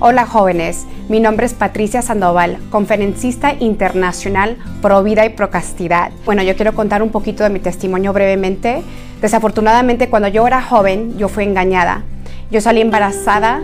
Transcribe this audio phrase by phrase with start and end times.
[0.00, 6.12] Hola jóvenes, mi nombre es Patricia Sandoval, conferencista internacional pro vida y pro castidad.
[6.24, 8.84] Bueno, yo quiero contar un poquito de mi testimonio brevemente.
[9.20, 12.04] Desafortunadamente cuando yo era joven yo fui engañada.
[12.52, 13.60] Yo salí embarazada,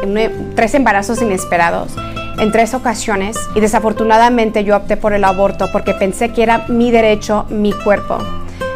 [0.00, 1.96] en tres embarazos inesperados
[2.38, 6.90] en tres ocasiones y desafortunadamente yo opté por el aborto porque pensé que era mi
[6.90, 8.18] derecho, mi cuerpo.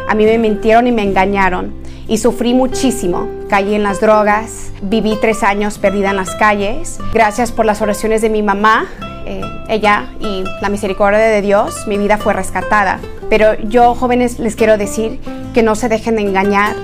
[0.07, 1.73] A mí me mintieron y me engañaron
[2.07, 3.38] y sufrí muchísimo.
[3.49, 6.99] Caí en las drogas, viví tres años perdida en las calles.
[7.11, 8.85] Gracias por las oraciones de mi mamá,
[9.25, 12.99] eh, ella y la misericordia de Dios, mi vida fue rescatada.
[13.27, 15.19] Pero yo, jóvenes, les quiero decir
[15.51, 16.75] que no se dejen de engañar.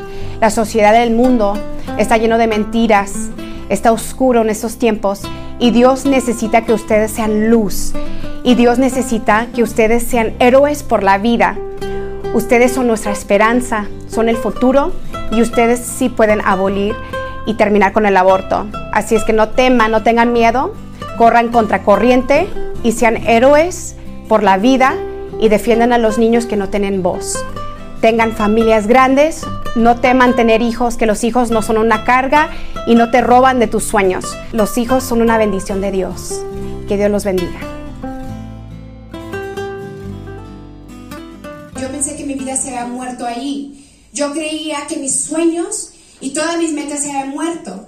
[0.42, 1.56] La sociedad del mundo
[2.00, 3.30] está lleno de mentiras,
[3.70, 5.22] está oscuro en estos tiempos
[5.60, 7.94] y Dios necesita que ustedes sean luz
[8.44, 11.60] y Dios necesita que ustedes sean héroes por la vida.
[12.34, 14.94] Ustedes son nuestra esperanza, son el futuro
[15.32, 16.96] y ustedes sí pueden abolir
[17.46, 18.66] y terminar con el aborto.
[18.92, 20.74] Así es que no teman, no tengan miedo,
[21.18, 22.48] corran contra corriente
[22.84, 23.96] y sean héroes
[24.28, 24.96] por la vida
[25.40, 27.44] y defiendan a los niños que no tienen voz.
[28.02, 32.50] Tengan familias grandes, no teman tener hijos, que los hijos no son una carga
[32.88, 34.38] y no te roban de tus sueños.
[34.52, 36.42] Los hijos son una bendición de Dios.
[36.88, 37.60] Que Dios los bendiga.
[41.82, 43.85] Yo pensé que mi vida se había muerto ahí
[44.16, 47.88] yo creía que mis sueños y todas mis metas se habían muerto.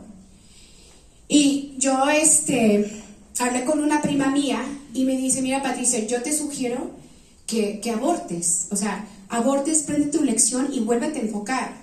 [1.29, 3.01] Y yo este,
[3.39, 4.61] hablé con una prima mía
[4.93, 6.91] y me dice, mira Patricia, yo te sugiero
[7.45, 8.67] que, que abortes.
[8.71, 11.73] O sea, abortes, prende tu lección y vuélvete a enfocar.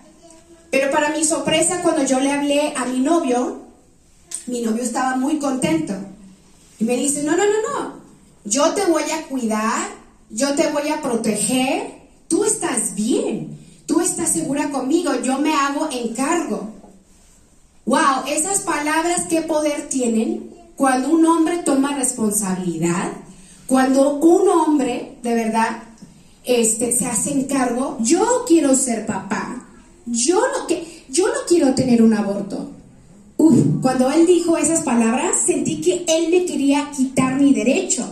[0.71, 3.63] Pero para mi sorpresa, cuando yo le hablé a mi novio,
[4.47, 5.95] mi novio estaba muy contento.
[6.79, 7.95] Y me dice, no, no, no, no,
[8.45, 9.89] yo te voy a cuidar,
[10.29, 11.95] yo te voy a proteger,
[12.29, 16.69] tú estás bien tú estás segura conmigo, yo me hago encargo.
[17.87, 23.13] Wow, esas palabras qué poder tienen cuando un hombre toma responsabilidad,
[23.67, 25.83] cuando un hombre de verdad
[26.45, 27.99] este, se hace encargo.
[28.01, 29.67] Yo quiero ser papá,
[30.07, 32.71] yo no, que, yo no quiero tener un aborto.
[33.37, 38.05] Uf, cuando él dijo esas palabras, sentí que él me quería quitar mi derecho.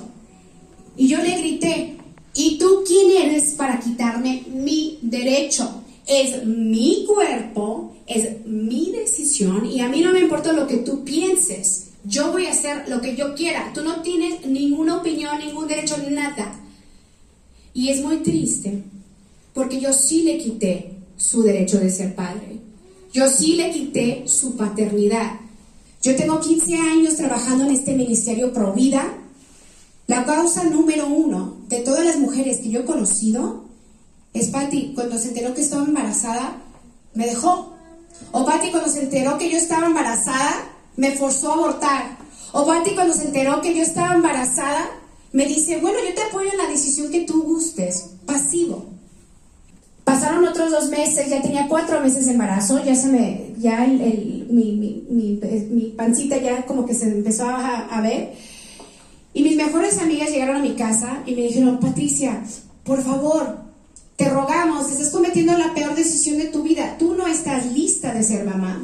[0.96, 1.96] Y yo le grité,
[2.34, 5.82] ¿Y tú quién eres para quitarme mi derecho?
[6.06, 11.04] Es mi cuerpo, es mi decisión y a mí no me importa lo que tú
[11.04, 11.88] pienses.
[12.04, 13.70] Yo voy a hacer lo que yo quiera.
[13.72, 16.58] Tú no tienes ninguna opinión, ningún derecho, nada.
[17.74, 18.82] Y es muy triste
[19.54, 22.58] porque yo sí le quité su derecho de ser padre.
[23.12, 25.38] Yo sí le quité su paternidad.
[26.02, 29.18] Yo tengo 15 años trabajando en este ministerio Pro Vida
[30.08, 33.64] la causa número uno de todas las mujeres que yo he conocido
[34.34, 36.58] es Patti, cuando se enteró que estaba embarazada,
[37.14, 37.72] me dejó.
[38.30, 40.52] O Patti, cuando se enteró que yo estaba embarazada,
[40.96, 42.18] me forzó a abortar.
[42.52, 44.90] O Patti, cuando se enteró que yo estaba embarazada,
[45.32, 48.84] me dice, bueno, yo te apoyo en la decisión que tú gustes, pasivo.
[50.04, 54.46] Pasaron otros dos meses, ya tenía cuatro meses de embarazo, ya se me, ya el,
[54.50, 55.40] mi, mi,
[55.70, 58.34] mi, pancita ya como que se empezó a ver.
[59.34, 62.42] Y mis mejores amigas llegaron a mi casa y me dijeron, Patricia,
[62.84, 63.60] por favor,
[64.16, 66.96] te rogamos, estás cometiendo la peor decisión de tu vida.
[66.98, 68.80] Tú no estás lista de ser mamá.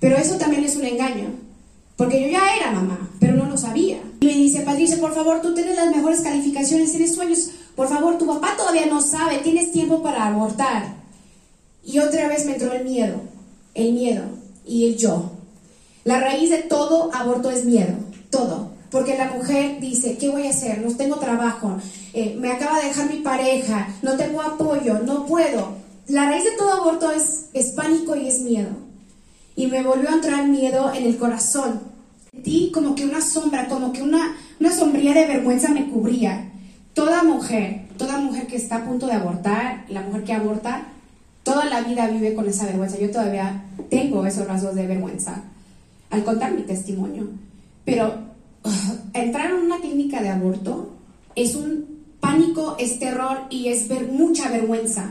[0.00, 1.28] Pero eso también es un engaño.
[1.96, 3.98] Porque yo ya era mamá, pero no lo sabía.
[4.20, 7.50] Y me dice, Patricia, por favor, tú tienes las mejores calificaciones, tienes sueños.
[7.76, 10.96] Por favor, tu papá todavía no sabe, tienes tiempo para abortar.
[11.84, 13.20] Y otra vez me entró el miedo,
[13.74, 14.24] el miedo
[14.66, 15.30] y el yo.
[16.04, 17.94] La raíz de todo aborto es miedo,
[18.30, 18.73] todo.
[18.94, 20.80] Porque la mujer dice, ¿qué voy a hacer?
[20.80, 21.78] No tengo trabajo,
[22.12, 25.72] eh, me acaba de dejar mi pareja, no tengo apoyo, no puedo.
[26.06, 28.68] La raíz de todo aborto es, es pánico y es miedo.
[29.56, 31.80] Y me volvió a entrar miedo en el corazón.
[32.30, 36.52] Sentí como que una sombra, como que una, una sombría de vergüenza me cubría.
[36.92, 40.86] Toda mujer, toda mujer que está a punto de abortar, la mujer que aborta,
[41.42, 42.96] toda la vida vive con esa vergüenza.
[43.00, 45.42] Yo todavía tengo esos rasgos de vergüenza
[46.10, 47.26] al contar mi testimonio.
[47.84, 48.33] Pero
[49.12, 50.90] entrar en una clínica de aborto
[51.36, 55.10] es un pánico, es terror y es ver mucha vergüenza.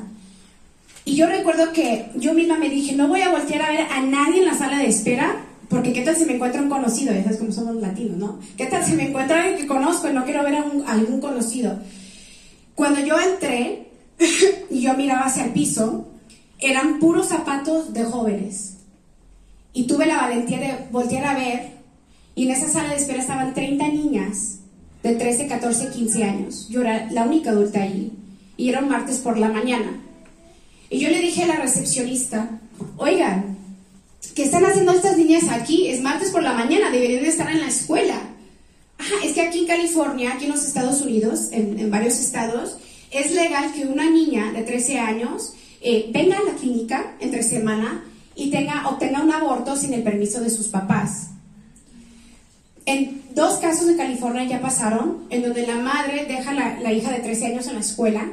[1.06, 4.02] Y yo recuerdo que yo misma me dije, no voy a voltear a ver a
[4.02, 7.24] nadie en la sala de espera, porque qué tal si me encuentro un conocido, ya
[7.24, 8.40] sabes cómo somos latinos, ¿no?
[8.58, 11.20] ¿Qué tal si me encuentro a alguien que conozco y no quiero ver a, algún
[11.20, 11.78] conocido?
[12.76, 13.90] Cuando yo entré
[14.70, 16.08] y yo miraba hacia el piso,
[16.60, 18.78] eran puros zapatos de jóvenes.
[19.74, 21.73] Y tuve la valentía de voltear a ver
[22.36, 24.60] y en esa sala de espera estaban 30 niñas
[25.04, 26.68] de 13, 14, 15 años.
[26.70, 28.12] Yo era la única adulta allí.
[28.56, 30.00] Y era un martes por la mañana.
[30.90, 32.60] Y yo le dije a la recepcionista,
[32.98, 33.58] oigan,
[34.36, 35.88] ¿qué están haciendo estas niñas aquí?
[35.88, 38.16] Es martes por la mañana, deberían de estar en la escuela.
[39.00, 42.78] Ah, es que aquí en California, aquí en los Estados Unidos, en, varios estados,
[43.12, 48.06] es legal que una niña de 13 años eh, venga a la clínica entre semana
[48.36, 51.33] y tenga, obtenga un aborto sin el permiso de sus papás.
[52.86, 57.12] En dos casos de California ya pasaron, en donde la madre deja la, la hija
[57.12, 58.28] de 13 años en la escuela,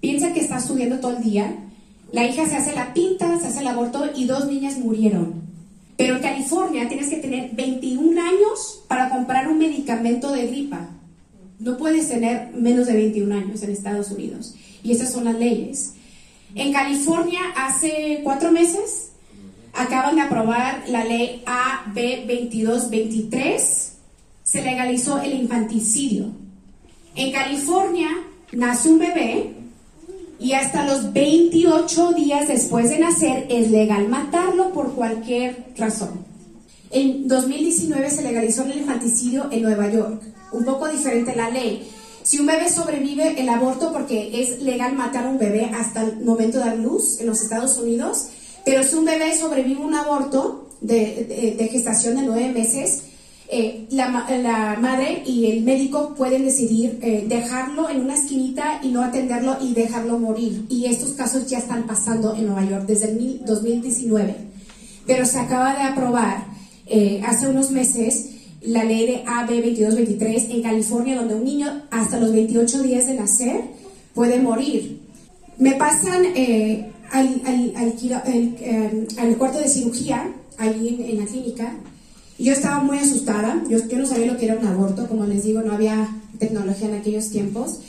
[0.00, 1.54] piensa que está estudiando todo el día,
[2.12, 5.42] la hija se hace la pinta, se hace el aborto y dos niñas murieron.
[5.96, 10.90] Pero en California tienes que tener 21 años para comprar un medicamento de gripa.
[11.58, 14.54] No puedes tener menos de 21 años en Estados Unidos.
[14.82, 15.94] Y esas son las leyes.
[16.54, 19.12] En California hace cuatro meses
[19.72, 21.94] acaban de aprobar la ley AB
[22.26, 23.93] 2223
[24.54, 26.26] se legalizó el infanticidio.
[27.16, 28.08] En California
[28.52, 29.50] nace un bebé
[30.38, 36.24] y hasta los 28 días después de nacer es legal matarlo por cualquier razón.
[36.92, 40.22] En 2019 se legalizó el infanticidio en Nueva York,
[40.52, 41.90] un poco diferente la ley.
[42.22, 46.20] Si un bebé sobrevive el aborto porque es legal matar a un bebé hasta el
[46.20, 48.28] momento de dar luz en los Estados Unidos,
[48.64, 53.02] pero si un bebé sobrevive un aborto de, de gestación de nueve meses,
[53.46, 54.08] eh, la,
[54.80, 59.74] madre y el médico pueden decidir eh, dejarlo en una esquinita y no atenderlo y
[59.74, 60.64] dejarlo morir.
[60.70, 64.34] Y estos casos ya están pasando en Nueva York desde el 2019.
[65.06, 66.46] Pero se acaba de aprobar
[66.86, 68.30] eh, hace unos meses
[68.62, 73.14] la ley de AB 2223 en California, donde un niño hasta los 28 días de
[73.14, 73.60] nacer
[74.14, 75.00] puede morir.
[75.58, 76.24] Me pasan
[77.12, 77.72] al,
[79.18, 81.76] al, cuarto de cirugía, ahí en la clínica,
[82.38, 85.44] yo estaba muy asustada, yo, yo no sabía lo que era un aborto, como les
[85.44, 86.08] digo, no había
[86.38, 87.80] tecnología en aquellos tiempos.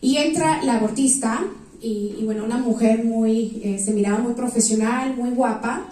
[0.00, 1.44] Y entra la abortista,
[1.80, 5.86] y, bueno, una mujer muy, eh, se miraba muy profesional, muy guapa.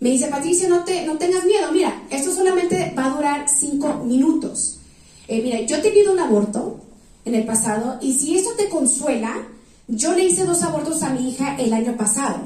[0.00, 4.02] Me dice, Patricia, no, te, no tengas miedo, mira, esto solamente va a durar cinco
[4.04, 4.80] minutos.
[5.28, 6.80] Eh, mira, yo he tenido un aborto
[7.24, 9.46] en el pasado, y si eso te consuela,
[9.86, 12.40] yo le hice dos abortos a mi hija el año pasado.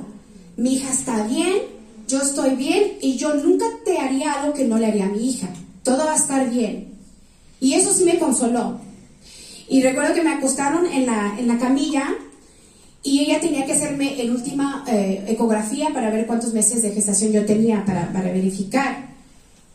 [0.57, 1.63] Mi hija está bien,
[2.09, 5.29] yo estoy bien y yo nunca te haría algo que no le haría a mi
[5.29, 5.49] hija.
[5.83, 6.89] Todo va a estar bien.
[7.61, 8.81] Y eso sí me consoló.
[9.69, 12.15] Y recuerdo que me acostaron en la, en la camilla
[13.03, 17.33] y ella tenía que hacerme el última eh, ecografía para ver cuántos meses de gestación
[17.33, 19.13] yo tenía para, para verificar.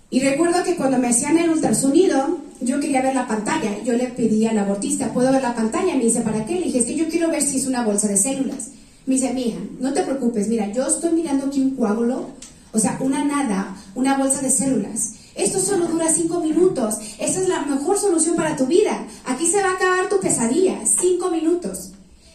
[0.09, 3.81] Y recuerdo que cuando me hacían el ultrasonido, yo quería ver la pantalla.
[3.83, 5.95] Yo le pedí al abortista, ¿puedo ver la pantalla?
[5.95, 6.55] Me dice, ¿para qué?
[6.55, 8.69] Le dije, es que yo quiero ver si es una bolsa de células.
[9.07, 12.27] Me dice, mija, no te preocupes, mira, yo estoy mirando aquí un coágulo,
[12.73, 15.13] o sea, una nada, una bolsa de células.
[15.33, 16.95] Esto solo dura cinco minutos.
[17.17, 19.07] Esa es la mejor solución para tu vida.
[19.23, 20.79] Aquí se va a acabar tu pesadilla.
[20.85, 21.91] Cinco minutos.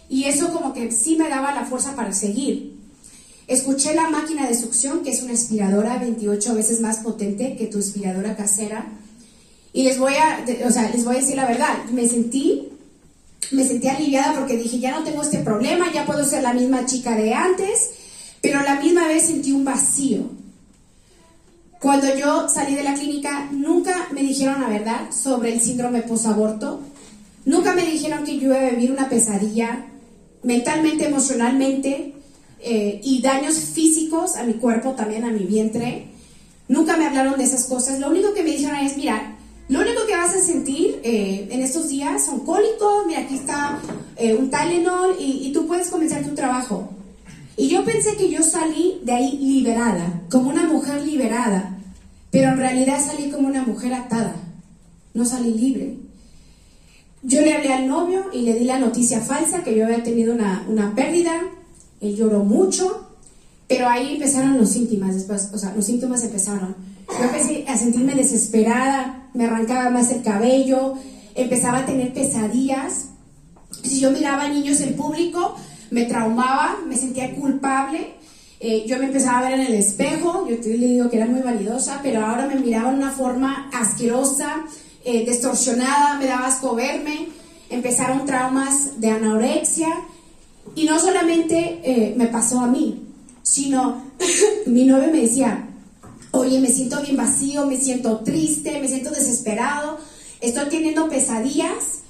[0.09, 2.81] Y eso como que sí me daba la fuerza para seguir.
[3.49, 7.81] Escuché la máquina de succión, que es una aspiradora 28 veces más potente que tu
[7.81, 8.87] aspiradora casera.
[9.75, 11.85] Y les voy a, o sea, les voy a decir la verdad.
[11.93, 12.72] Me sentí
[13.51, 16.87] me sentí aliviada porque dije, ya no tengo este problema, ya puedo ser la misma
[16.87, 17.91] chica de antes,
[18.41, 20.31] pero la misma vez sentí un vacío.
[21.81, 26.81] Cuando yo salí de la clínica, nunca me dijeron la verdad sobre el síndrome posaborto,
[27.45, 29.87] nunca me dijeron que yo iba a vivir una pesadilla
[30.45, 32.15] mentalmente, emocionalmente
[32.61, 36.07] eh, y daños físicos a mi cuerpo, también a mi vientre.
[36.69, 37.99] Nunca me hablaron de esas cosas.
[37.99, 39.37] Lo único que me dijeron es, mira,
[39.73, 43.79] lo único que vas a sentir eh, en estos días son cólicos, mira, aquí está
[44.17, 46.91] eh, un Tylenol y, y tú puedes comenzar tu trabajo.
[47.57, 51.79] Y yo pensé que yo salí de ahí liberada, como una mujer liberada,
[52.31, 54.37] pero en realidad salí como una mujer atada,
[55.15, 55.97] no salí libre.
[57.23, 60.35] Yo le hablé al novio y le di la noticia falsa que yo había tenido
[60.35, 61.41] una, una pérdida,
[62.03, 63.09] él lloró mucho,
[63.69, 66.92] pero ahí empezaron los síntomas después, o sea, los síntomas empezaron.
[67.09, 70.95] Yo empecé a sentirme desesperada, me arrancaba más el cabello,
[71.35, 73.09] empezaba a tener pesadillas.
[73.83, 75.57] Si yo miraba a niños en público,
[75.91, 78.15] me traumaba, me sentía culpable.
[78.61, 81.41] Eh, yo me empezaba a ver en el espejo, yo le digo que era muy
[81.41, 84.65] validosa, pero ahora me miraba en una forma asquerosa,
[85.05, 87.29] eh, distorsionada, me daba asco verme.
[87.71, 89.89] Empezaron traumas de anorexia
[90.75, 93.03] y no solamente eh, me pasó a mí,
[93.43, 94.03] sino
[94.67, 95.69] mi novio me decía,
[96.33, 99.99] oye, me siento bien vacío, me siento triste, me siento desesperado,
[100.41, 102.01] estoy teniendo pesadillas.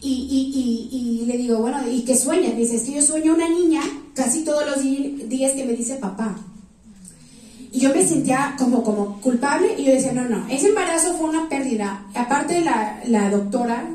[0.00, 2.56] Y, le digo, bueno, ¿y qué sueñas?
[2.56, 3.82] Dice, es que yo sueño una niña
[4.14, 6.36] casi todos los días que me dice papá.
[7.72, 11.28] Y yo me sentía como, como culpable y yo decía, no, no, ese embarazo fue
[11.28, 12.06] una pérdida.
[12.14, 13.88] Aparte la, la doctora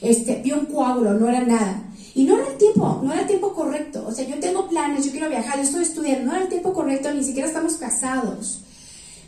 [0.00, 1.82] este, vio un coágulo, no era nada.
[2.14, 4.04] Y no era el tiempo, no era el tiempo correcto.
[4.06, 6.72] O sea, yo tengo planes, yo quiero viajar, yo estoy estudiando, no era el tiempo
[6.72, 8.62] correcto, ni siquiera estamos casados.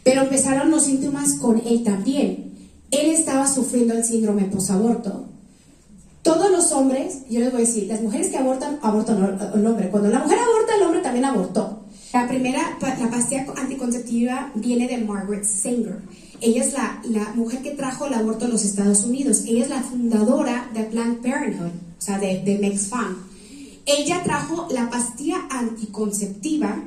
[0.05, 2.53] Pero empezaron los síntomas con él también.
[2.91, 5.27] Él estaba sufriendo el síndrome posaborto.
[6.23, 9.89] Todos los hombres, yo les voy a decir, las mujeres que abortan, abortan el hombre.
[9.91, 11.81] Cuando la mujer aborta, el hombre también abortó.
[12.13, 16.01] La primera, la pastilla anticonceptiva viene de Margaret Sanger.
[16.41, 19.45] Ella es la, la, mujer que trajo el aborto a los Estados Unidos.
[19.47, 23.17] Ella es la fundadora de Planned Parenthood, o sea, de, de MexFam.
[23.87, 26.83] Ella trajo la pastilla anticonceptiva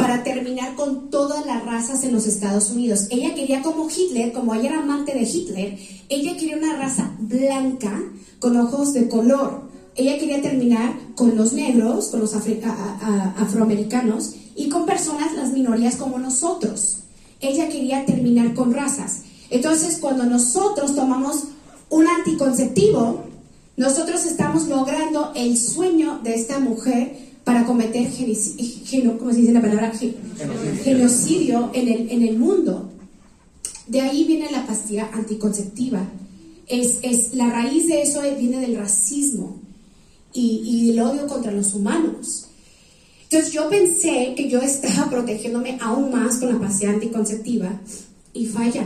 [0.00, 3.08] para terminar con todas las razas en los Estados Unidos.
[3.10, 5.78] Ella quería como Hitler, como ella era amante de Hitler,
[6.08, 8.00] ella quería una raza blanca
[8.38, 9.68] con ojos de color.
[9.96, 16.18] Ella quería terminar con los negros, con los afroamericanos y con personas, las minorías como
[16.18, 17.00] nosotros.
[17.40, 19.24] Ella quería terminar con razas.
[19.50, 21.44] Entonces, cuando nosotros tomamos
[21.90, 23.24] un anticonceptivo,
[23.76, 28.06] nosotros estamos logrando el sueño de esta mujer para cometer
[29.18, 29.92] ¿cómo se dice la palabra?
[30.84, 32.92] genocidio en el, en el mundo.
[33.88, 36.00] De ahí viene la pastilla anticonceptiva.
[36.68, 39.56] Es, es, la raíz de eso viene del racismo
[40.32, 42.46] y, y del odio contra los humanos.
[43.24, 47.80] Entonces yo pensé que yo estaba protegiéndome aún más con la pastilla anticonceptiva
[48.32, 48.84] y falla,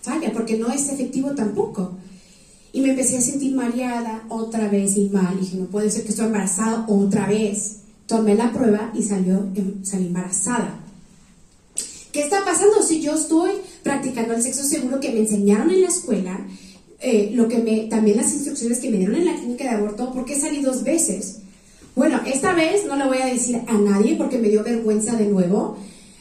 [0.00, 1.94] falla, porque no es efectivo tampoco.
[2.72, 5.34] Y me empecé a sentir mareada otra vez y mal.
[5.38, 7.80] Y dije, no puede ser que estoy embarazada otra vez.
[8.06, 10.80] Tomé la prueba y salió, em, salí embarazada.
[12.12, 13.50] ¿Qué está pasando si yo estoy
[13.82, 16.46] practicando el sexo seguro que me enseñaron en la escuela?
[17.00, 20.12] Eh, lo que me, también las instrucciones que me dieron en la clínica de aborto,
[20.12, 21.40] porque salí dos veces.
[21.94, 25.26] Bueno, esta vez no le voy a decir a nadie porque me dio vergüenza de
[25.26, 25.76] nuevo.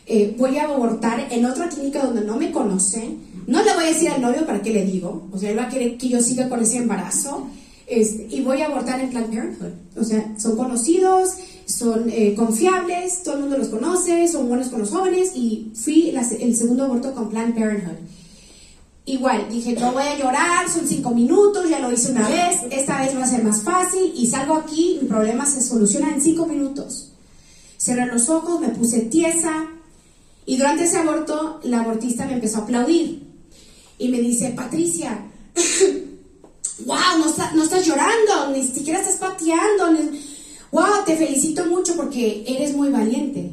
[0.05, 3.19] Eh, voy a abortar en otra clínica donde no me conocen.
[3.47, 5.27] No le voy a decir al novio para qué le digo.
[5.31, 7.47] O sea, él va a querer que yo siga con ese embarazo.
[7.87, 9.73] Este, y voy a abortar en Planned Parenthood.
[9.97, 11.35] O sea, son conocidos,
[11.65, 15.31] son eh, confiables, todo el mundo los conoce, son buenos con los jóvenes.
[15.35, 17.97] Y fui el segundo aborto con Planned Parenthood.
[19.07, 23.01] Igual, dije, no voy a llorar, son cinco minutos, ya lo hice una vez, esta
[23.01, 26.47] vez va a ser más fácil y salgo aquí, mi problema se soluciona en cinco
[26.47, 27.11] minutos.
[27.77, 29.67] Cerré los ojos, me puse tiesa
[30.47, 33.27] y durante ese aborto la abortista me empezó a aplaudir
[33.99, 35.23] y me dice, Patricia,
[36.85, 39.91] wow, no, no estás llorando, ni siquiera estás pateando,
[40.71, 43.51] wow, te felicito mucho porque eres muy valiente.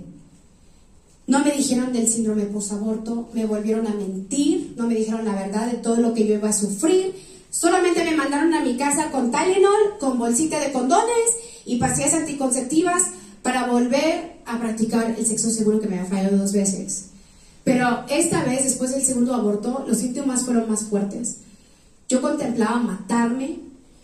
[1.27, 5.71] No me dijeron del síndrome posaborto, me volvieron a mentir, no me dijeron la verdad
[5.71, 7.15] de todo lo que yo iba a sufrir.
[7.51, 11.31] Solamente me mandaron a mi casa con Tylenol, con bolsita de condones
[11.65, 13.03] y pastillas anticonceptivas
[13.43, 17.07] para volver a practicar el sexo seguro que me había fallado dos veces.
[17.65, 21.37] Pero esta vez, después del segundo aborto, los síntomas fueron más fuertes.
[22.09, 23.61] Yo contemplaba matarme,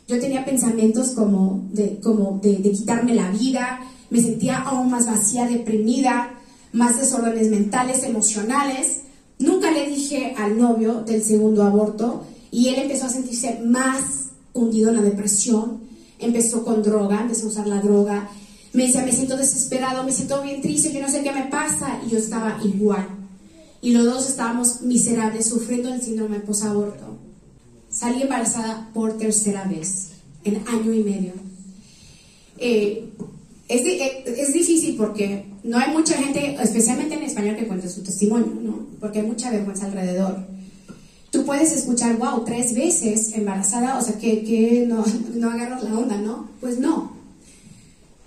[0.09, 5.47] yo tenía pensamientos como de, como de, quitarme la vida, me sentía aún más vacía,
[5.47, 6.31] deprimida,
[6.73, 9.03] más desórdenes mentales, emocionales.
[9.39, 14.89] Nunca le dije al novio del segundo aborto y él empezó a sentirse más hundido
[14.89, 15.83] en la depresión,
[16.19, 18.31] empezó con droga, empezó a usar la droga,
[18.73, 22.01] me decía, me siento desesperado, me siento bien triste, yo no sé qué me pasa,
[22.07, 23.07] y yo estaba igual.
[23.83, 27.28] Y los dos estábamos miserables, sufriendo el síndrome posaborto.
[27.99, 30.11] Salí embarazada por tercera vez,
[30.45, 31.33] en año y medio.
[32.57, 33.09] Eh,
[33.67, 38.05] es, eh, es, difícil porque no hay mucha gente, especialmente en español, que cuente su
[38.05, 38.87] testimonio, ¿no?
[39.01, 40.47] Porque hay mucha vergüenza alrededor.
[41.33, 45.99] Tú puedes escuchar, wow, tres veces embarazada, o sea, que, que no, no agarras la
[45.99, 46.49] onda, ¿no?
[46.61, 47.11] Pues no.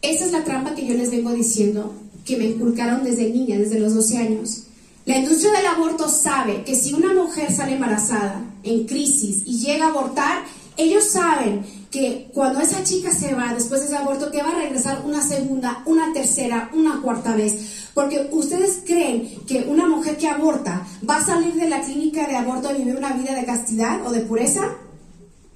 [0.02, 1.94] Esa es la trampa que yo les vengo diciendo,
[2.26, 4.64] que me inculcaron desde niña, desde los 12 años.
[5.06, 9.86] La industria del aborto sabe que si una mujer sale embarazada, en crisis, y llega
[9.86, 10.44] a abortar,
[10.78, 14.62] ellos saben que cuando esa chica se va después de ese aborto, que va a
[14.62, 17.90] regresar una segunda, una tercera, una cuarta vez.
[17.96, 22.38] Porque ustedes creen que una mujer que aborta va a salir de la clínica de
[22.38, 24.62] aborto a vivir una vida de castidad o de pureza?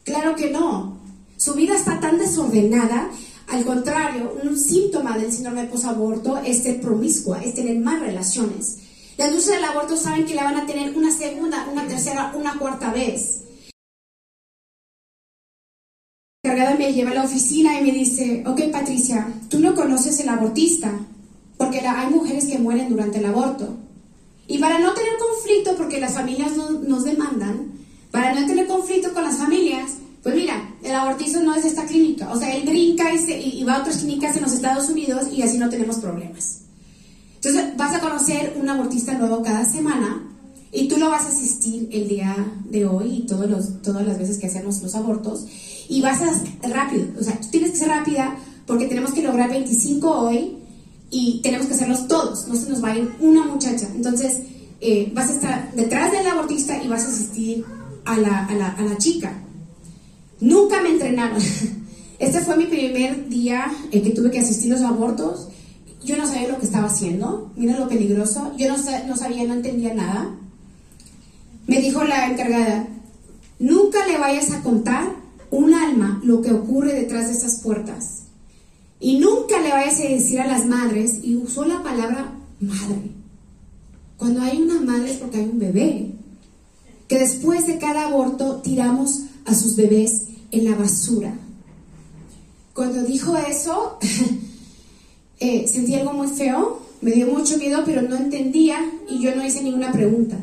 [0.04, 0.98] Claro que no.
[1.38, 3.10] Su vida está tan desordenada.
[3.48, 8.80] Al contrario, un síntoma del síndrome de posaborto es ser promiscua, es tener más relaciones.
[9.18, 12.58] La industria del aborto saben que la van a tener una segunda, una tercera, una
[12.58, 13.46] cuarta vez
[16.46, 20.30] encargada me lleva a la oficina y me dice, ok Patricia, tú no conoces el
[20.30, 20.92] abortista,
[21.58, 23.76] porque hay mujeres que mueren durante el aborto.
[24.48, 27.72] Y para no tener conflicto, porque las familias nos demandan,
[28.12, 32.32] para no tener conflicto con las familias, pues mira, el abortista no es esta clínica.
[32.32, 35.42] O sea, él brinca y, y va a otras clínicas en los Estados Unidos y
[35.42, 36.65] así no tenemos problemas.
[37.46, 40.24] Entonces vas a conocer un abortista nuevo cada semana
[40.72, 42.36] y tú lo vas a asistir el día
[42.68, 45.46] de hoy y todos los, todas las veces que hacemos los abortos
[45.88, 48.36] y vas a rápido, o sea, tú tienes que ser rápida
[48.66, 50.58] porque tenemos que lograr 25 hoy
[51.12, 53.90] y tenemos que hacerlos todos, no se nos va a ir una muchacha.
[53.94, 54.40] Entonces,
[54.82, 57.64] eh, vas a estar detrás del abortista y vas a asistir
[58.06, 59.32] a la, a la, a la chica.
[60.40, 61.40] Nunca me entrenaron.
[62.18, 65.50] Este fue mi primer día en que tuve que asistir a los abortos.
[66.06, 67.52] Yo no sabía lo que estaba haciendo.
[67.56, 68.54] Mira lo peligroso.
[68.58, 70.36] Yo no, no sabía, no entendía nada.
[71.68, 72.88] Me dijo la encargada,
[73.58, 75.08] nunca le vayas a contar
[75.50, 78.24] un alma lo que ocurre detrás de esas puertas.
[79.00, 83.12] Y nunca le vayas a decir a las madres, y usó la palabra madre.
[84.18, 86.12] Cuando hay una madre es porque hay un bebé.
[87.08, 91.34] Que después de cada aborto tiramos a sus bebés en la basura.
[92.74, 93.98] Cuando dijo eso,
[95.40, 99.46] eh, sentí algo muy feo, me dio mucho miedo, pero no entendía y yo no
[99.46, 100.38] hice ninguna pregunta.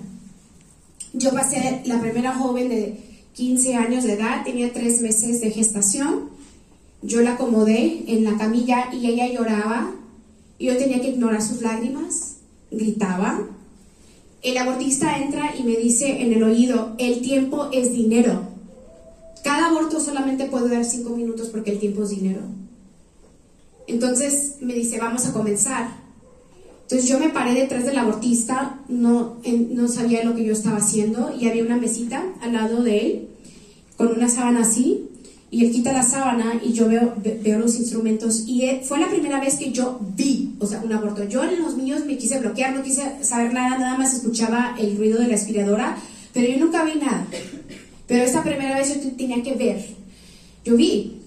[1.15, 2.99] Yo pasé la primera joven de
[3.35, 6.31] 15 años de edad, tenía tres meses de gestación.
[7.03, 9.93] Yo la acomodé en la camilla y ella lloraba.
[10.59, 12.37] Y yo tenía que ignorar sus lágrimas,
[12.71, 13.49] gritaba.
[14.43, 18.49] El abortista entra y me dice en el oído, el tiempo es dinero.
[19.43, 22.43] Cada aborto solamente puede dar cinco minutos porque el tiempo es dinero.
[23.87, 25.89] Entonces me dice, vamos a comenzar.
[26.83, 29.39] Entonces yo me paré detrás del abortista, no,
[29.71, 33.29] no sabía lo que yo estaba haciendo y había una mesita al lado de él
[33.97, 35.09] con una sábana así
[35.51, 39.39] y él quita la sábana y yo veo, veo los instrumentos y fue la primera
[39.39, 41.25] vez que yo vi, o sea, un aborto.
[41.25, 44.97] Yo en los míos me quise bloquear, no quise saber nada, nada más escuchaba el
[44.97, 45.99] ruido de la aspiradora,
[46.33, 47.27] pero yo nunca vi nada.
[48.07, 49.87] Pero esta primera vez yo tenía que ver.
[50.65, 51.22] Yo vi,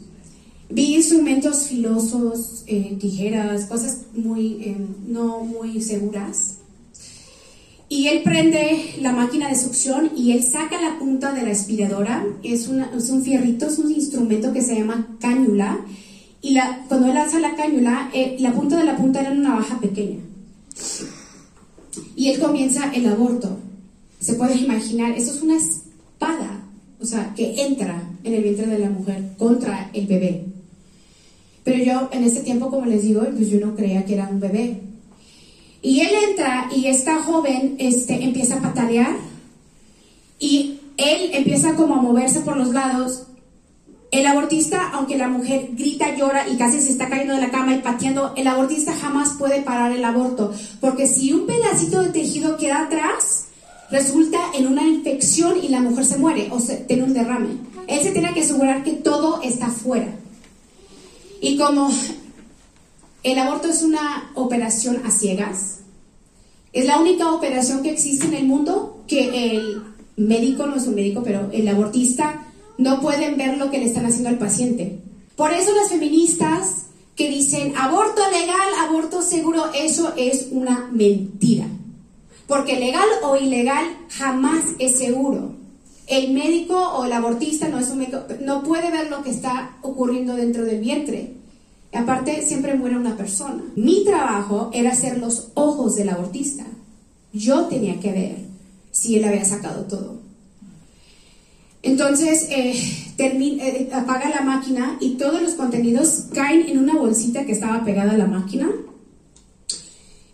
[0.70, 6.56] vi instrumentos filosos, eh, tijeras, cosas muy, eh, no muy seguras.
[7.88, 12.26] Y él prende la máquina de succión y él saca la punta de la aspiradora.
[12.44, 12.68] Es,
[12.98, 15.86] es un fierrito, es un instrumento que se llama cáñula.
[16.42, 16.58] Y
[16.88, 20.20] cuando él alza la cáñula, eh, la punta de la punta era una navaja pequeña.
[22.16, 23.58] Y él comienza el aborto.
[24.20, 26.64] Se puede imaginar, eso es una espada,
[27.00, 30.55] o sea, que entra en el vientre de la mujer contra el bebé.
[31.66, 34.40] Pero yo en ese tiempo, como les digo, pues yo no creía que era un
[34.40, 34.82] bebé.
[35.82, 39.18] Y él entra y esta joven este, empieza a patalear
[40.40, 43.24] y él empieza como a moverse por los lados.
[44.12, 47.76] El abortista, aunque la mujer grita, llora y casi se está cayendo de la cama
[47.76, 50.54] y pateando, el abortista jamás puede parar el aborto.
[50.80, 53.46] Porque si un pedacito de tejido queda atrás,
[53.90, 57.58] resulta en una infección y la mujer se muere o se, tiene un derrame.
[57.88, 60.14] Él se tiene que asegurar que todo está fuera.
[61.42, 61.90] Y como
[63.24, 65.80] el aborto es una operación a ciegas,
[66.74, 69.82] es la única operación que existe en el mundo que el
[70.18, 72.44] médico, no es un médico, pero el abortista
[72.78, 75.00] no pueden ver lo que le están haciendo al paciente.
[75.36, 81.68] Por eso las feministas que dicen aborto legal, aborto seguro, eso es una mentira.
[82.48, 85.54] Porque legal o ilegal jamás es seguro.
[86.08, 89.78] El médico o el abortista no es un médico, no puede ver lo que está
[89.82, 91.34] ocurriendo dentro del vientre.
[91.94, 93.64] aparte, siempre muere una persona.
[93.76, 96.66] Mi trabajo era ser los ojos del abortista.
[97.32, 98.36] Yo tenía que ver
[98.92, 100.20] si él había sacado todo.
[101.82, 102.74] Entonces, eh,
[103.18, 108.14] eh, apaga la máquina y todos los contenidos caen en una bolsita que estaba pegada
[108.14, 108.70] a la máquina.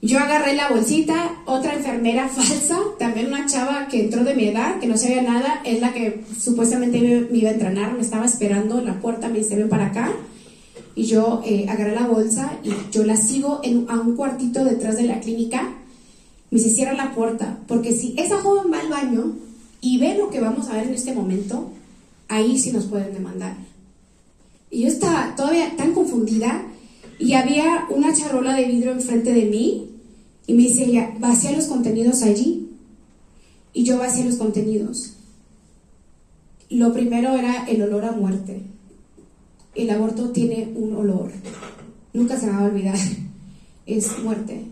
[0.03, 4.79] Yo agarré la bolsita, otra enfermera falsa, también una chava que entró de mi edad,
[4.79, 8.81] que no sabía nada, es la que supuestamente me, iba a entrenar, me estaba esperando
[8.81, 10.11] la puerta, me dice, para acá.
[10.95, 15.03] Y yo eh, agarré la bolsa y yo la sigo a un cuartito detrás de
[15.03, 15.69] la clínica.
[16.49, 19.35] Me dice, cierra la puerta, porque si esa joven va al baño
[19.81, 21.71] y ve lo que vamos a ver en este momento,
[22.27, 23.55] ahí sí nos pueden demandar.
[24.71, 26.63] Y yo estaba todavía tan confundida
[27.21, 29.91] y había una charola de vidrio enfrente de mí
[30.47, 32.67] y me dice ella, vacía los contenidos allí.
[33.73, 35.13] Y yo vacié los contenidos.
[36.69, 38.63] Lo primero era el olor a muerte.
[39.75, 41.31] El aborto tiene un olor.
[42.11, 42.97] Nunca se me va a olvidar.
[43.85, 44.65] Es muerte.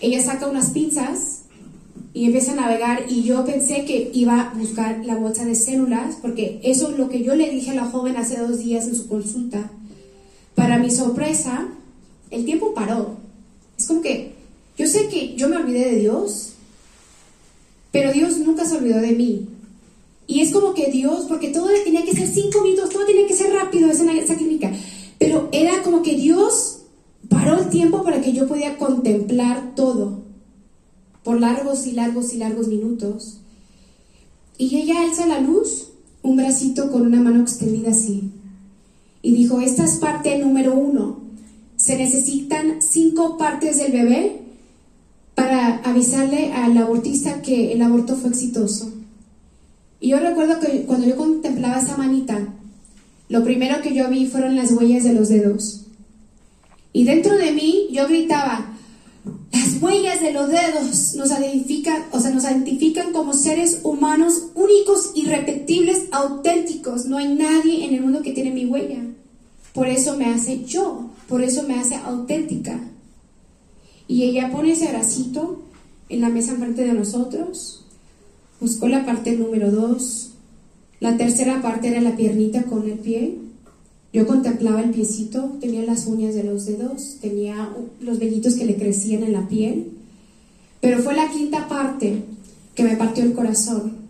[0.00, 1.44] Ella saca unas pinzas
[2.12, 6.16] y empieza a navegar y yo pensé que iba a buscar la bolsa de células
[6.20, 8.96] porque eso es lo que yo le dije a la joven hace dos días en
[8.96, 9.70] su consulta.
[10.54, 11.68] Para mi sorpresa,
[12.30, 13.16] el tiempo paró.
[13.78, 14.32] Es como que
[14.76, 16.52] yo sé que yo me olvidé de Dios,
[17.90, 19.48] pero Dios nunca se olvidó de mí.
[20.26, 23.34] Y es como que Dios, porque todo tenía que ser cinco minutos, todo tenía que
[23.34, 24.72] ser rápido esa, esa clínica.
[25.18, 26.78] Pero era como que Dios
[27.28, 30.22] paró el tiempo para que yo pudiera contemplar todo
[31.22, 33.38] por largos y largos y largos minutos.
[34.58, 35.88] Y ella alza la luz,
[36.22, 38.30] un bracito con una mano extendida así.
[39.22, 41.20] Y dijo, esta es parte número uno.
[41.76, 44.42] Se necesitan cinco partes del bebé
[45.34, 48.92] para avisarle al abortista que el aborto fue exitoso.
[50.00, 52.48] Y yo recuerdo que cuando yo contemplaba esa manita,
[53.28, 55.86] lo primero que yo vi fueron las huellas de los dedos.
[56.92, 58.71] Y dentro de mí yo gritaba,
[59.62, 65.12] las huellas de los dedos nos identifican, o sea, nos identifican como seres humanos únicos,
[65.14, 67.06] irrepetibles, auténticos.
[67.06, 68.98] No hay nadie en el mundo que tiene mi huella.
[69.72, 72.80] Por eso me hace yo, por eso me hace auténtica.
[74.08, 75.62] Y ella pone ese bracito
[76.08, 77.84] en la mesa enfrente de nosotros,
[78.60, 80.32] buscó la parte número dos,
[80.98, 83.38] la tercera parte era la piernita con el pie.
[84.12, 87.70] Yo contemplaba el piecito, tenía las uñas de los dedos, tenía
[88.00, 89.92] los vellitos que le crecían en la piel,
[90.80, 92.22] pero fue la quinta parte
[92.74, 94.02] que me partió el corazón.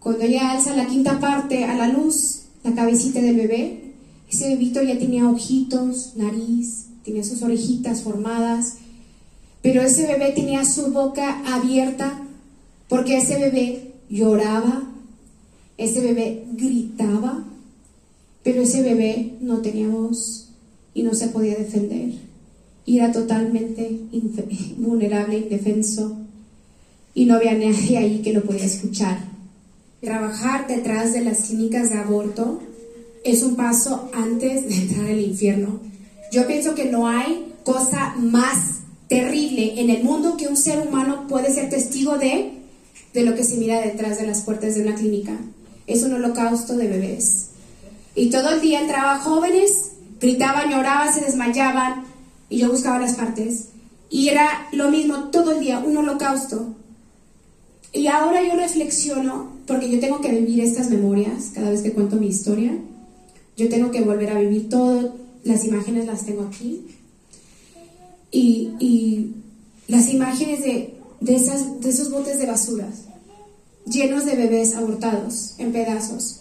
[0.00, 3.92] Cuando ella alza la quinta parte a la luz, la cabecita del bebé,
[4.30, 8.74] ese bebito ya tenía ojitos, nariz, tenía sus orejitas formadas,
[9.62, 12.22] pero ese bebé tenía su boca abierta
[12.88, 14.82] porque ese bebé lloraba,
[15.78, 17.44] ese bebé gritaba,
[18.46, 20.50] pero ese bebé no tenía voz
[20.94, 22.12] y no se podía defender.
[22.86, 23.98] Era totalmente
[24.78, 26.16] vulnerable, indefenso,
[27.12, 29.18] y no había nadie ahí que lo podía escuchar.
[30.00, 32.60] Trabajar detrás de las clínicas de aborto
[33.24, 35.80] es un paso antes de entrar al infierno.
[36.30, 38.76] Yo pienso que no hay cosa más
[39.08, 42.52] terrible en el mundo que un ser humano puede ser testigo de,
[43.12, 45.36] de lo que se mira detrás de las puertas de una clínica.
[45.88, 47.46] Es un holocausto de bebés.
[48.16, 52.04] Y todo el día entraban jóvenes, gritaban, lloraban, se desmayaban,
[52.48, 53.68] y yo buscaba las partes.
[54.10, 56.74] Y era lo mismo todo el día, un holocausto.
[57.92, 62.16] Y ahora yo reflexiono, porque yo tengo que vivir estas memorias cada vez que cuento
[62.16, 62.72] mi historia.
[63.56, 66.84] Yo tengo que volver a vivir todo, las imágenes las tengo aquí
[68.30, 69.32] y,
[69.88, 70.98] las imágenes de,
[71.28, 73.04] esas, de esos botes de basuras
[73.86, 76.40] llenos de bebés abortados en pedazos.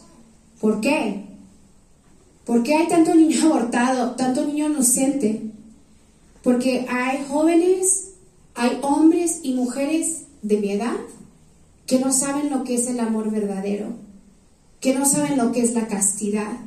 [0.60, 1.26] ¿Por qué?
[2.46, 5.42] ¿Por qué hay tanto niño abortado, tanto niño inocente?
[6.44, 8.12] Porque hay jóvenes,
[8.54, 10.96] hay hombres y mujeres de mi edad
[11.88, 13.94] que no saben lo que es el amor verdadero,
[14.80, 16.60] que no saben lo que es la castidad.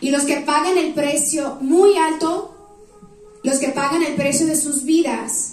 [0.00, 2.54] Y los que pagan el precio muy alto
[3.44, 5.52] los que pagan el precio de sus vidas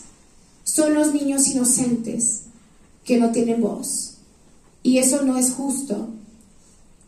[0.64, 2.44] son los niños inocentes
[3.04, 4.14] que no tienen voz.
[4.82, 6.08] Y eso no es justo.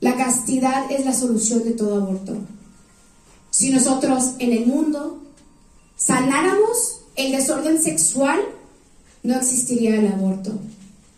[0.03, 2.35] La castidad es la solución de todo aborto.
[3.51, 5.23] Si nosotros en el mundo
[5.95, 8.37] sanáramos el desorden sexual,
[9.23, 10.59] no existiría el aborto,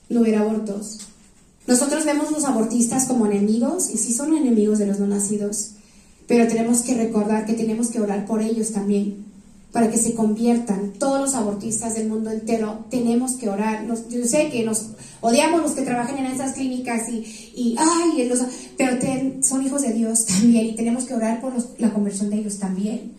[0.09, 0.99] no hubiera abortos.
[1.65, 5.71] Nosotros vemos los abortistas como enemigos, y sí son enemigos de los no nacidos,
[6.27, 9.25] pero tenemos que recordar que tenemos que orar por ellos también,
[9.75, 10.93] para que se conviertan.
[10.93, 13.85] Todos los abortistas del mundo entero tenemos que orar.
[13.85, 18.31] yo sé que nos odiamos los que trabajan en esas clínicas y, y ay,
[18.77, 18.95] pero
[19.41, 23.17] son hijos de Dios también y tenemos que orar por la conversión de ellos también.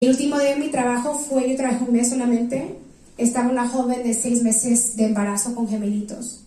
[0.00, 2.78] El último día de mi trabajo fue, yo trabajé un mes solamente,
[3.18, 6.40] estaba una joven de seis meses de embarazo con gemelitos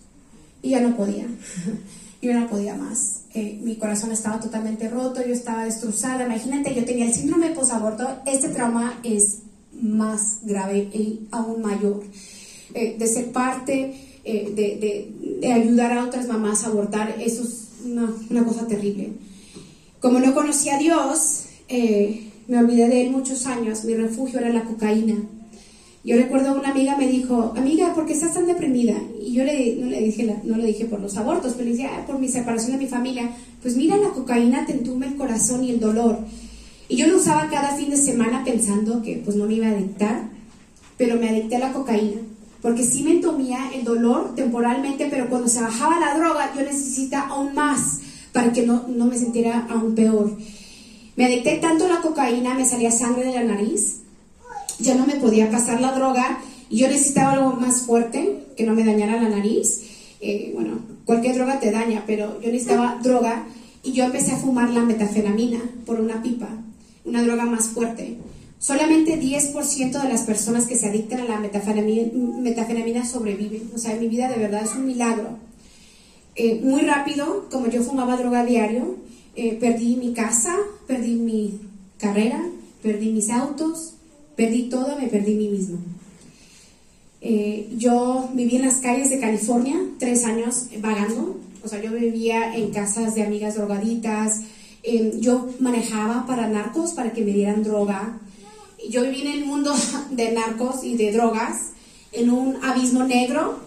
[0.64, 1.28] y ya no podía
[2.22, 3.22] yo no podía más.
[3.34, 6.26] Eh, mi corazón estaba totalmente roto, yo estaba destrozada.
[6.26, 8.08] Imagínate, yo tenía el síndrome posaborto.
[8.26, 9.40] Este trauma es
[9.74, 12.04] más grave y aún mayor.
[12.74, 17.68] Eh, de ser parte, eh, de, de, ayudar a otras mamás a abortar, eso es
[17.86, 19.14] una, una cosa terrible.
[20.00, 21.44] Como no conocía a Dios,
[22.48, 23.84] me olvidé de él muchos años.
[23.84, 25.16] Mi refugio era la cocaína.
[26.06, 28.94] Yo recuerdo una amiga me dijo, amiga, ¿por qué estás tan deprimida?
[29.20, 31.88] Y yo le, no, le dije, no le dije por los abortos, pero le dije,
[31.92, 33.32] ah, por mi separación de mi familia.
[33.64, 36.20] Pues mira, la cocaína te entume el corazón y el dolor.
[36.90, 39.72] Y yo lo usaba cada fin de semana pensando que pues no me iba a
[39.72, 40.30] adictar,
[40.96, 42.22] pero me adicté a la cocaína.
[42.62, 47.30] Porque sí me entumía el dolor temporalmente, pero cuando se bajaba la droga yo necesitaba
[47.30, 50.38] aún más para que no, no me sintiera aún peor.
[51.16, 54.02] Me adicté tanto a la cocaína, me salía sangre de la nariz,
[54.80, 58.74] ya no me podía pasar la droga y yo necesitaba algo más fuerte que no
[58.74, 59.82] me dañara la nariz.
[60.22, 63.48] Eh, bueno, cualquier droga te daña, pero yo necesitaba droga
[63.84, 66.50] y yo empecé a fumar la metafenamina por una pipa,
[67.06, 68.18] una droga más fuerte.
[68.58, 73.70] Solamente 10% de las personas que se adictan a la metafenamina, sobreviven.
[73.76, 75.38] O sea, mi vida de verdad es un milagro.
[76.36, 78.96] Eh, muy rápido, como yo fumaba droga diario,
[79.36, 80.56] eh, perdí mi casa,
[80.88, 81.60] perdí mi
[82.00, 82.44] carrera,
[82.82, 83.95] perdí mis autos,
[84.36, 85.80] Perdí todo, me perdí mí mismo.
[87.22, 92.56] Eh, yo viví en las calles de California tres años vagando, o sea, yo vivía
[92.56, 94.42] en casas de amigas drogaditas,
[95.20, 98.20] yo manejaba para narcos para que me dieran droga
[98.90, 99.74] yo viví en el mundo
[100.12, 101.72] de narcos y de drogas,
[102.12, 103.60] en un abismo negro.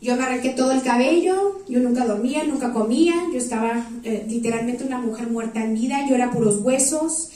[0.00, 4.82] Yo me arranqué todo el cabello, yo nunca dormía, nunca comía, yo estaba eh, literalmente
[4.82, 7.30] una mujer muerta en vida, yo era puros huesos.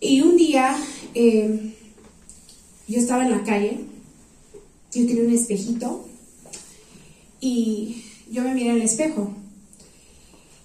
[0.00, 0.76] Y un día
[1.14, 1.74] eh,
[2.86, 3.78] yo estaba en la calle,
[4.92, 6.06] yo tenía un espejito
[7.40, 9.32] y yo me miré en el espejo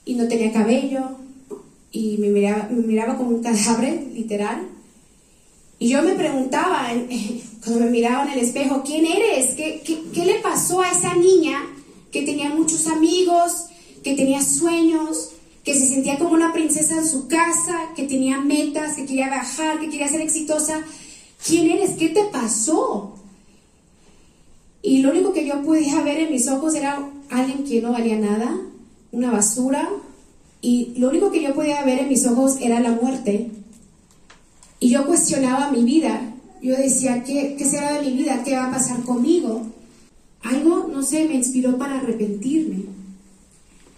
[0.06, 1.18] y no tenía cabello
[1.92, 4.68] y me miraba, como un cadáver, literal.
[5.80, 6.90] Y yo me preguntaba,
[7.64, 9.56] cuando me miraba en el espejo, ¿quién eres?
[9.56, 9.82] ¿Qué,
[10.14, 11.64] qué, le pasó a esa niña
[12.12, 13.68] que tenía muchos amigos,
[14.04, 15.32] que tenía sueños,
[15.64, 19.80] que se sentía como una princesa en su casa, que tenía metas, que quería viajar,
[19.80, 20.82] que quería ser exitosa?
[21.46, 21.92] ¿Quién eres?
[21.92, 23.16] ¿Qué te pasó?
[24.82, 28.18] Y lo único que yo podía ver en mis ojos era alguien que no valía
[28.18, 28.58] nada,
[29.12, 29.90] una basura,
[30.62, 33.52] y lo único que yo podía ver en mis ojos era la muerte.
[34.80, 36.34] Y yo cuestionaba mi vida.
[36.62, 38.44] Yo decía, ¿qué, ¿qué será de mi vida?
[38.44, 39.62] ¿Qué va a pasar conmigo?
[40.42, 42.86] Algo, no sé, me inspiró para arrepentirme.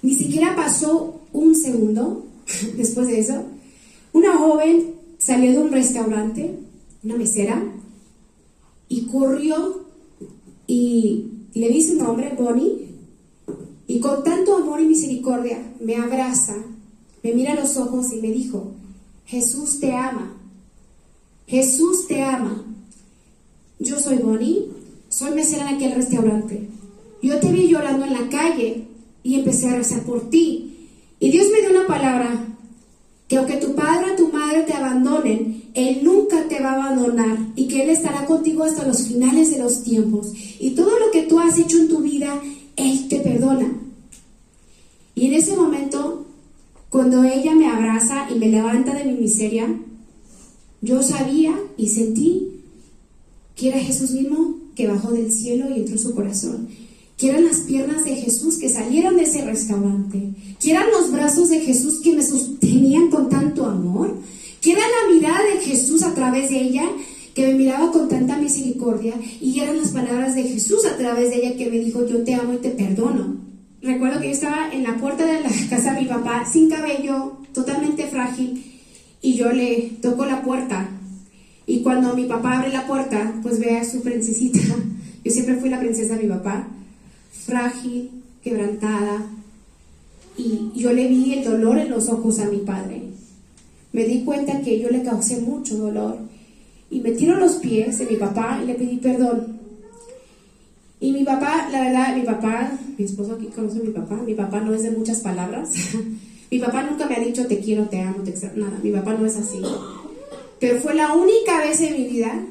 [0.01, 2.25] Ni siquiera pasó un segundo
[2.77, 3.43] después de eso.
[4.13, 6.57] Una joven salió de un restaurante,
[7.03, 7.63] una mesera,
[8.89, 9.85] y corrió
[10.67, 12.87] y le di su nombre, Bonnie,
[13.87, 16.55] y con tanto amor y misericordia me abraza,
[17.23, 18.71] me mira a los ojos y me dijo,
[19.25, 20.33] Jesús te ama,
[21.47, 22.63] Jesús te ama.
[23.79, 24.69] Yo soy Bonnie,
[25.09, 26.69] soy mesera en aquel restaurante.
[27.21, 28.87] Yo te vi llorando en la calle
[29.23, 30.70] y empecé a rezar por ti.
[31.21, 32.47] Y Dios me dio una palabra,
[33.27, 37.37] que aunque tu padre o tu madre te abandonen, Él nunca te va a abandonar
[37.55, 40.33] y que Él estará contigo hasta los finales de los tiempos.
[40.59, 42.41] Y todo lo que tú has hecho en tu vida,
[42.75, 43.71] Él te perdona.
[45.13, 46.25] Y en ese momento,
[46.89, 49.67] cuando ella me abraza y me levanta de mi miseria,
[50.81, 52.63] yo sabía y sentí
[53.55, 56.67] que era Jesús mismo que bajó del cielo y entró en su corazón.
[57.21, 60.31] Que eran las piernas de Jesús que salieron de ese restaurante.
[60.59, 64.17] Que eran los brazos de Jesús que me sostenían con tanto amor.
[64.59, 66.83] Que era la mirada de Jesús a través de ella
[67.35, 69.13] que me miraba con tanta misericordia.
[69.39, 72.33] Y eran las palabras de Jesús a través de ella que me dijo, yo te
[72.33, 73.35] amo y te perdono.
[73.83, 77.37] Recuerdo que yo estaba en la puerta de la casa de mi papá, sin cabello,
[77.53, 78.63] totalmente frágil,
[79.21, 80.89] y yo le toco la puerta.
[81.67, 84.59] Y cuando mi papá abre la puerta, pues ve a su princesita.
[85.23, 86.67] Yo siempre fui la princesa de mi papá,
[87.31, 89.25] frágil, quebrantada.
[90.37, 93.01] Y yo le vi el dolor en los ojos a mi padre.
[93.93, 96.17] Me di cuenta que yo le causé mucho dolor.
[96.89, 99.59] Y me tiro los pies de mi papá y le pedí perdón.
[100.99, 104.35] Y mi papá, la verdad, mi papá, mi esposo aquí conoce a mi papá, mi
[104.35, 105.71] papá no es de muchas palabras.
[106.51, 108.77] Mi papá nunca me ha dicho te quiero, te amo, te extraño, nada.
[108.83, 109.61] Mi papá no es así.
[110.59, 112.45] Pero fue la única vez en mi vida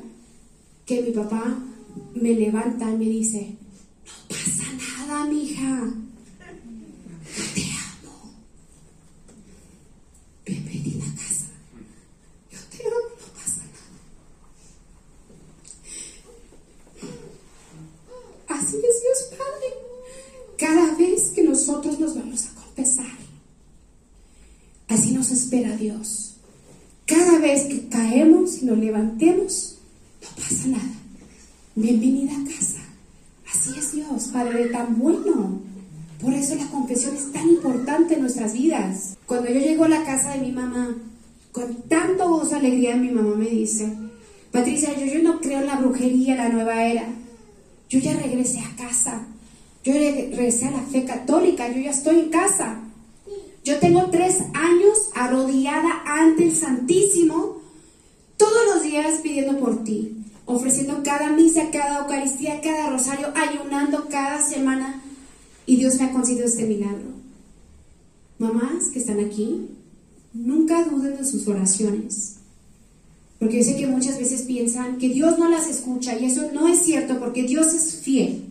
[0.87, 1.59] que mi papá
[2.15, 3.57] me levanta y me dice,
[4.09, 4.50] no pasa
[5.41, 5.93] mija.
[7.55, 8.35] Te amo.
[10.45, 11.47] Bienvenida a casa.
[12.51, 13.95] Yo te amo, no pasa nada.
[18.49, 19.69] Así es Dios Padre.
[20.59, 23.21] Cada vez que nosotros nos vamos a confesar,
[24.89, 26.35] Así nos espera Dios.
[27.07, 29.79] Cada vez que caemos y nos levantemos,
[30.21, 30.95] no pasa nada.
[31.77, 32.81] Bienvenida a casa.
[33.53, 35.20] Así es Dios, Padre tan bueno.
[38.41, 39.17] Nuestras vidas.
[39.27, 40.97] Cuando yo llego a la casa de mi mamá,
[41.53, 43.93] con tanto gozo y alegría, mi mamá me dice,
[44.51, 47.07] Patricia, yo, yo no creo en la brujería, la nueva era.
[47.89, 49.27] Yo ya regresé a casa.
[49.85, 51.69] Yo regresé a la fe católica.
[51.69, 52.81] Yo ya estoy en casa.
[53.63, 57.59] Yo tengo tres años arrodillada ante el Santísimo,
[58.39, 64.41] todos los días pidiendo por ti, ofreciendo cada misa, cada Eucaristía, cada rosario, ayunando cada
[64.41, 65.03] semana.
[65.67, 67.20] Y Dios me ha concedido este milagro.
[68.41, 69.69] Mamás que están aquí,
[70.33, 72.37] nunca duden de sus oraciones.
[73.39, 76.67] Porque yo sé que muchas veces piensan que Dios no las escucha y eso no
[76.67, 78.45] es cierto porque Dios es fiel.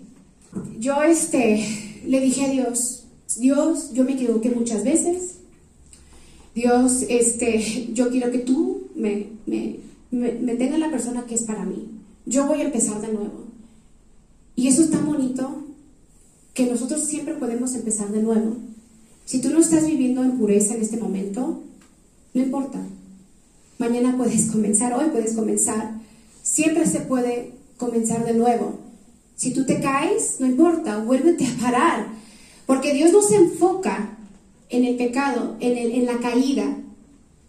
[0.79, 3.05] Yo este, le dije a Dios,
[3.39, 5.37] Dios, yo me equivoqué muchas veces.
[6.53, 9.77] Dios, este, yo quiero que tú me, me,
[10.11, 11.87] me, tengas la persona que es para mí.
[12.27, 13.47] Yo voy a empezar de nuevo.
[14.55, 15.63] Y eso es tan bonito
[16.53, 18.57] que nosotros siempre podemos empezar de nuevo.
[19.29, 21.61] Si tú no estás viviendo en pureza en este momento,
[22.33, 22.79] no importa.
[23.77, 25.99] Mañana puedes comenzar, hoy puedes comenzar.
[26.41, 28.79] Siempre se puede comenzar de nuevo.
[29.35, 32.07] Si tú te caes, no importa, vuélvete a parar
[32.65, 34.17] porque Dios no se enfoca
[34.69, 36.77] en el pecado, en, en la caída.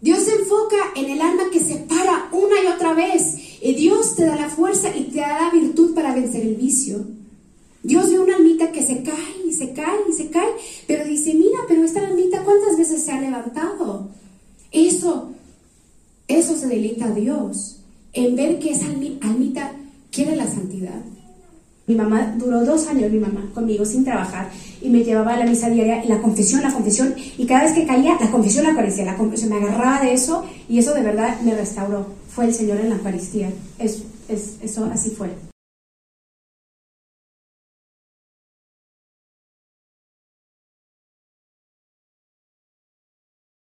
[0.01, 3.59] Dios se enfoca en el alma que se para una y otra vez.
[3.59, 7.20] Y Dios te da la fuerza y te da la virtud para vencer el vicio.
[7.83, 10.49] Dios ve una almita que se cae y se cae y se cae,
[10.87, 14.09] pero dice, mira, pero esta almita cuántas veces se ha levantado.
[14.71, 15.31] Eso,
[16.27, 17.79] eso se deleita a Dios,
[18.13, 19.71] en ver que esa almita
[20.11, 21.01] quiere la santidad.
[21.87, 24.49] Mi mamá duró dos años, mi mamá, conmigo sin trabajar
[24.81, 27.85] y me llevaba a la misa diaria la confesión, la confesión, y cada vez que
[27.85, 31.55] caía, la confesión la Eucaristía, la me agarraba de eso y eso de verdad me
[31.55, 32.05] restauró.
[32.29, 33.51] Fue el Señor en la Eucaristía.
[33.77, 35.50] Es, es, eso así fue.